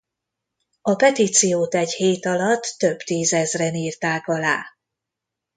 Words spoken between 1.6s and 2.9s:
egy hét alatt